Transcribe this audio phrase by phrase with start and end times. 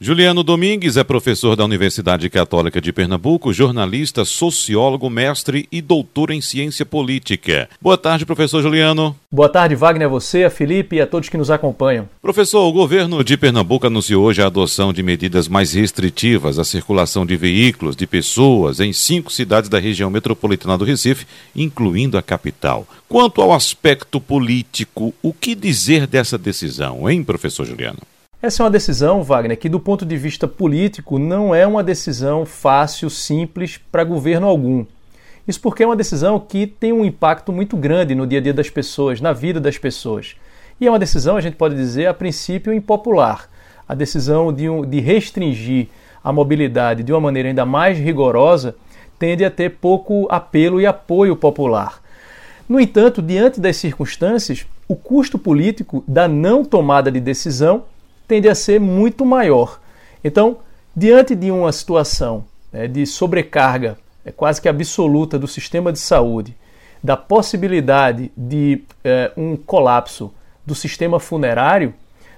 [0.00, 6.40] Juliano Domingues é professor da Universidade Católica de Pernambuco, jornalista, sociólogo, mestre e doutor em
[6.40, 7.68] ciência política.
[7.80, 9.16] Boa tarde, professor Juliano.
[9.28, 12.08] Boa tarde, Wagner, a você, a Felipe e a todos que nos acompanham.
[12.22, 17.26] Professor, o governo de Pernambuco anunciou hoje a adoção de medidas mais restritivas à circulação
[17.26, 21.26] de veículos, de pessoas, em cinco cidades da região metropolitana do Recife,
[21.56, 22.86] incluindo a capital.
[23.08, 27.98] Quanto ao aspecto político, o que dizer dessa decisão, hein, professor Juliano?
[28.40, 32.46] Essa é uma decisão, Wagner, que do ponto de vista político não é uma decisão
[32.46, 34.86] fácil, simples para governo algum.
[35.46, 38.54] Isso porque é uma decisão que tem um impacto muito grande no dia a dia
[38.54, 40.36] das pessoas, na vida das pessoas.
[40.80, 43.50] E é uma decisão, a gente pode dizer, a princípio impopular.
[43.88, 45.88] A decisão de, um, de restringir
[46.22, 48.76] a mobilidade de uma maneira ainda mais rigorosa
[49.18, 52.00] tende a ter pouco apelo e apoio popular.
[52.68, 57.82] No entanto, diante das circunstâncias, o custo político da não tomada de decisão
[58.28, 59.80] tende a ser muito maior.
[60.22, 60.58] Então,
[60.94, 66.54] diante de uma situação né, de sobrecarga é, quase que absoluta do sistema de saúde,
[67.02, 70.32] da possibilidade de é, um colapso
[70.66, 71.94] do sistema funerário,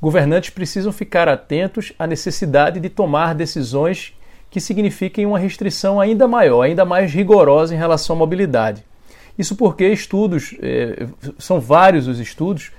[0.00, 4.14] governantes precisam ficar atentos à necessidade de tomar decisões
[4.50, 8.84] que signifiquem uma restrição ainda maior, ainda mais rigorosa em relação à mobilidade.
[9.36, 11.06] Isso porque estudos, é,
[11.38, 12.70] são vários os estudos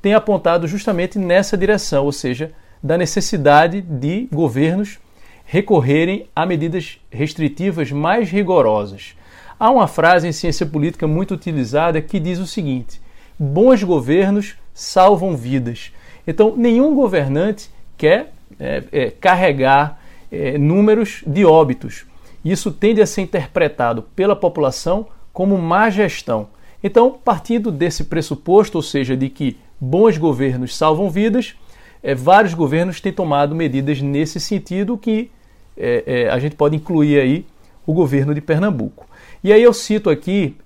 [0.00, 4.98] tem apontado justamente nessa direção, ou seja, da necessidade de governos
[5.44, 9.14] recorrerem a medidas restritivas mais rigorosas.
[9.58, 13.00] Há uma frase em ciência política muito utilizada que diz o seguinte:
[13.38, 15.92] bons governos salvam vidas.
[16.26, 22.04] Então, nenhum governante quer é, é, carregar é, números de óbitos.
[22.44, 26.48] Isso tende a ser interpretado pela população como má gestão.
[26.82, 31.54] Então, partindo desse pressuposto, ou seja, de que bons governos salvam vidas,
[32.02, 35.30] é, vários governos têm tomado medidas nesse sentido que
[35.76, 37.46] é, é, a gente pode incluir aí
[37.86, 39.06] o governo de Pernambuco.
[39.42, 40.56] E aí eu cito aqui,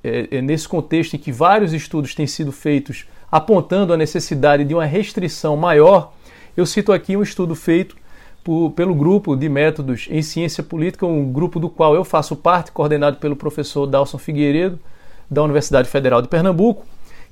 [0.42, 5.56] nesse contexto em que vários estudos têm sido feitos apontando a necessidade de uma restrição
[5.56, 6.14] maior,
[6.56, 7.95] eu cito aqui um estudo feito
[8.42, 12.72] por, pelo grupo de métodos em ciência política, um grupo do qual eu faço parte,
[12.72, 14.80] coordenado pelo professor Dalson Figueiredo,
[15.30, 16.84] da Universidade Federal de Pernambuco,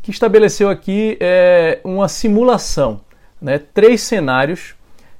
[0.03, 3.00] que estabeleceu aqui é, uma simulação,
[3.41, 4.75] né, três cenários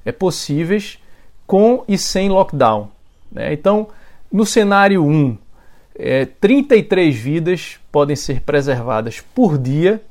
[0.05, 0.99] é, possíveis
[1.45, 2.89] com e sem lockdown.
[3.31, 3.53] Né?
[3.53, 3.87] Então,
[4.31, 5.37] no cenário 1,
[5.95, 10.01] é, 33 vidas podem ser preservadas por dia,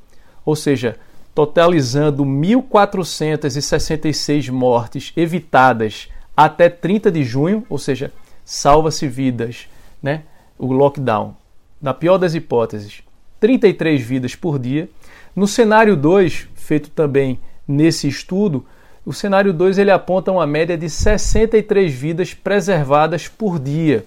[0.44, 0.96] ou seja,
[1.34, 8.12] totalizando 1.466 mortes evitadas até 30 de junho, ou seja,
[8.44, 9.66] salva-se vidas,
[10.02, 10.22] né?
[10.58, 11.34] o lockdown
[11.80, 13.02] na pior das hipóteses,
[13.40, 14.88] 33 vidas por dia.
[15.34, 18.64] No cenário 2, feito também nesse estudo,
[19.04, 24.06] o cenário 2 ele aponta uma média de 63 vidas preservadas por dia.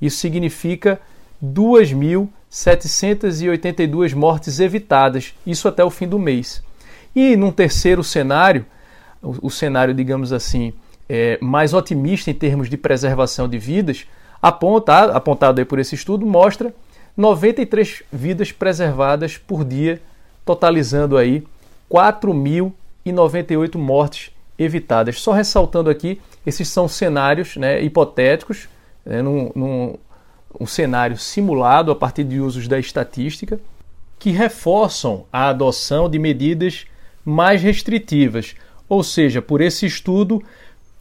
[0.00, 1.00] Isso significa
[1.44, 6.64] 2.782 mortes evitadas, isso até o fim do mês.
[7.14, 8.64] E num terceiro cenário,
[9.22, 10.72] o, o cenário, digamos assim,
[11.08, 14.06] é, mais otimista em termos de preservação de vidas,
[14.40, 16.74] aponta, apontado aí por esse estudo, mostra
[17.16, 20.00] 93 vidas preservadas por dia,
[20.44, 21.44] totalizando aí
[21.90, 25.20] 4.098 mortes evitadas.
[25.20, 28.68] Só ressaltando aqui, esses são cenários né, hipotéticos,
[29.04, 29.94] né, num, num
[30.60, 33.58] um cenário simulado a partir de usos da estatística,
[34.18, 36.86] que reforçam a adoção de medidas
[37.24, 38.54] mais restritivas.
[38.88, 40.42] Ou seja, por esse estudo,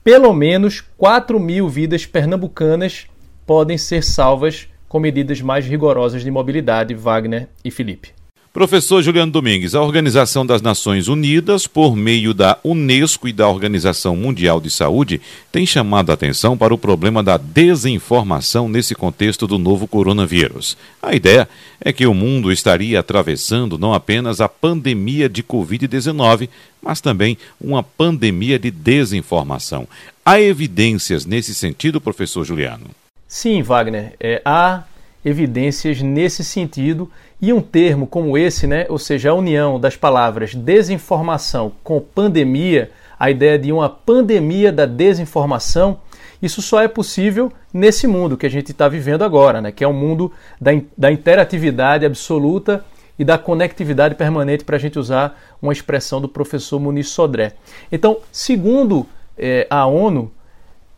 [0.04, 3.08] pelo menos 4 mil vidas pernambucanas
[3.46, 8.10] podem ser salvas com medidas mais rigorosas de mobilidade, Wagner e Felipe.
[8.52, 14.18] Professor Juliano Domingues, a Organização das Nações Unidas, por meio da Unesco e da Organização
[14.18, 19.58] Mundial de Saúde, tem chamado a atenção para o problema da desinformação nesse contexto do
[19.58, 20.76] novo coronavírus.
[21.02, 21.48] A ideia
[21.80, 26.50] é que o mundo estaria atravessando não apenas a pandemia de Covid-19,
[26.82, 29.88] mas também uma pandemia de desinformação.
[30.26, 33.01] Há evidências nesse sentido, professor Juliano?
[33.34, 34.84] Sim, Wagner, é, há
[35.24, 37.10] evidências nesse sentido
[37.42, 42.92] e um termo como esse, né, ou seja, a união das palavras desinformação com pandemia,
[43.18, 46.02] a ideia de uma pandemia da desinformação,
[46.42, 49.88] isso só é possível nesse mundo que a gente está vivendo agora, né, que é
[49.88, 50.30] um mundo
[50.60, 52.84] da, da interatividade absoluta
[53.18, 57.54] e da conectividade permanente, para a gente usar uma expressão do professor Muniz Sodré.
[57.90, 59.08] Então, segundo
[59.38, 60.30] é, a ONU,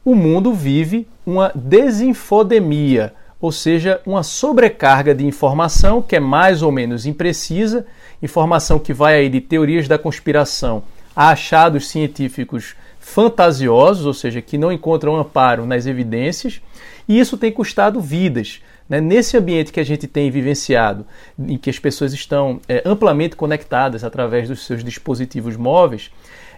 [0.03, 6.71] o mundo vive uma desinfodemia, ou seja, uma sobrecarga de informação que é mais ou
[6.71, 7.85] menos imprecisa,
[8.21, 10.83] informação que vai aí de teorias da conspiração
[11.15, 16.61] a achados científicos fantasiosos, ou seja, que não encontram amparo nas evidências,
[17.07, 18.61] e isso tem custado vidas.
[18.87, 18.99] Né?
[19.01, 21.05] Nesse ambiente que a gente tem vivenciado,
[21.37, 26.11] em que as pessoas estão é, amplamente conectadas através dos seus dispositivos móveis,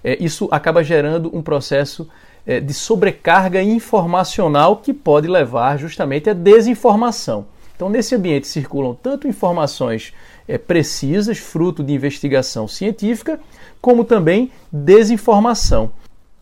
[0.03, 2.07] é, isso acaba gerando um processo
[2.59, 7.47] de sobrecarga informacional que pode levar justamente à desinformação.
[7.75, 10.13] Então, nesse ambiente circulam tanto informações
[10.47, 13.39] é, precisas, fruto de investigação científica,
[13.81, 15.91] como também desinformação.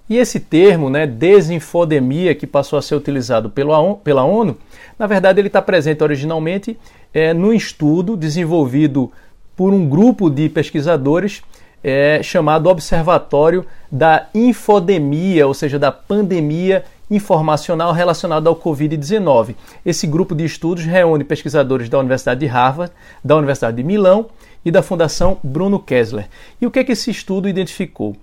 [0.09, 4.57] E esse termo, né, desinfodemia, que passou a ser utilizado pela ONU,
[4.99, 6.77] na verdade ele está presente originalmente
[7.13, 9.11] é, no estudo desenvolvido
[9.55, 11.41] por um grupo de pesquisadores
[11.83, 19.55] é, chamado Observatório da Infodemia, ou seja, da pandemia informacional relacionada ao Covid-19.
[19.85, 22.93] Esse grupo de estudos reúne pesquisadores da Universidade de Harvard,
[23.23, 24.27] da Universidade de Milão
[24.63, 26.27] e da Fundação Bruno Kessler.
[26.59, 28.15] E o que é que esse estudo identificou?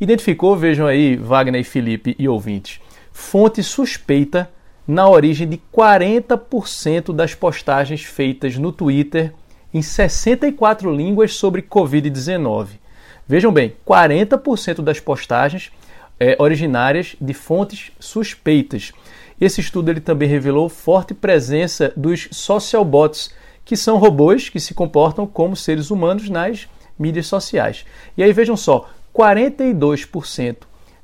[0.00, 2.80] Identificou, vejam aí, Wagner e Felipe e ouvintes,
[3.12, 4.48] fonte suspeita
[4.86, 9.34] na origem de 40% das postagens feitas no Twitter
[9.74, 12.68] em 64 línguas sobre Covid-19.
[13.28, 15.70] Vejam bem, 40% das postagens
[16.18, 18.90] é, originárias de fontes suspeitas.
[19.38, 23.30] Esse estudo ele também revelou forte presença dos social bots,
[23.66, 26.66] que são robôs que se comportam como seres humanos nas
[26.98, 27.84] mídias sociais.
[28.16, 30.56] E aí vejam só, 42%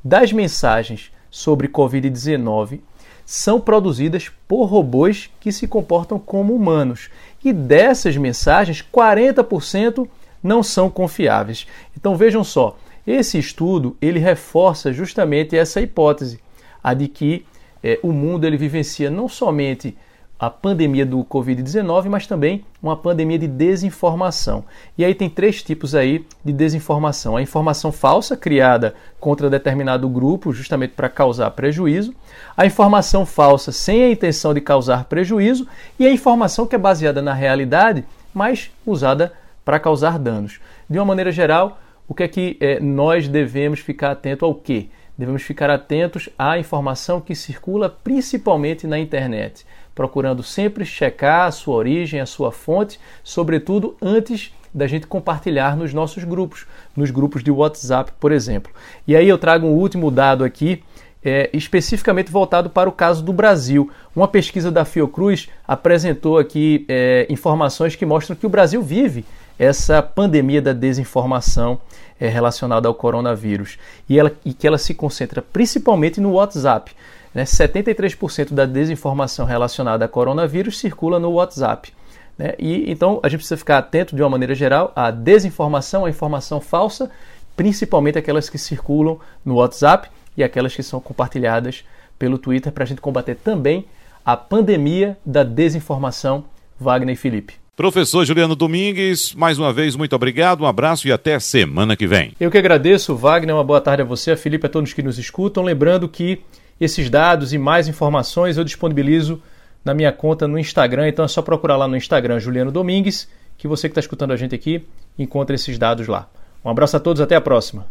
[0.03, 2.81] das mensagens sobre Covid-19
[3.27, 7.11] são produzidas por robôs que se comportam como humanos.
[7.44, 10.09] E dessas mensagens, 40%
[10.44, 11.67] não são confiáveis.
[12.05, 16.39] Então vejam só, esse estudo ele reforça justamente essa hipótese,
[16.83, 17.47] a de que
[17.83, 19.97] é, o mundo ele vivencia não somente
[20.39, 24.67] a pandemia do Covid-19, mas também uma pandemia de desinformação.
[24.99, 30.53] E aí tem três tipos aí de desinformação: a informação falsa criada contra determinado grupo,
[30.53, 32.15] justamente para causar prejuízo,
[32.55, 35.67] a informação falsa sem a intenção de causar prejuízo
[35.99, 38.05] e a informação que é baseada na realidade,
[38.35, 39.33] mas usada
[39.65, 40.61] para causar danos.
[40.91, 44.89] De uma maneira geral, o que é que é, nós devemos ficar atento ao quê?
[45.17, 49.65] Devemos ficar atentos à informação que circula principalmente na internet,
[49.95, 55.95] procurando sempre checar a sua origem, a sua fonte, sobretudo antes da gente compartilhar nos
[55.95, 56.67] nossos grupos,
[56.97, 58.73] nos grupos de WhatsApp, por exemplo.
[59.06, 60.83] E aí eu trago um último dado aqui,
[61.25, 63.91] é, especificamente voltado para o caso do Brasil.
[64.15, 69.25] Uma pesquisa da Fiocruz apresentou aqui é, informações que mostram que o Brasil vive
[69.59, 71.81] essa pandemia da desinformação
[72.19, 73.79] é, relacionada ao coronavírus
[74.09, 76.93] e, ela, e que ela se concentra principalmente no WhatsApp.
[77.35, 77.45] Né?
[77.45, 81.93] 73% da desinformação relacionada a coronavírus circula no WhatsApp.
[82.39, 82.55] Né?
[82.59, 86.61] E então a gente precisa ficar atento de uma maneira geral à desinformação, à informação
[86.61, 87.11] falsa,
[87.56, 91.85] principalmente aquelas que circulam no WhatsApp e aquelas que são compartilhadas
[92.19, 93.87] pelo Twitter para a gente combater também
[94.25, 96.45] a pandemia da desinformação.
[96.81, 97.64] Wagner e Felipe.
[97.76, 102.32] Professor Juliano Domingues, mais uma vez, muito obrigado, um abraço e até semana que vem.
[102.38, 105.19] Eu que agradeço, Wagner, uma boa tarde a você, a Felipe, a todos que nos
[105.19, 105.65] escutam.
[105.65, 106.41] Lembrando que
[106.81, 109.43] esses dados e mais informações eu disponibilizo
[109.85, 113.29] na minha conta no Instagram, então é só procurar lá no Instagram Juliano Domingues,
[113.59, 114.87] que você que está escutando a gente aqui
[115.19, 116.29] encontra esses dados lá.
[116.65, 117.88] Um abraço a todos, até a próxima.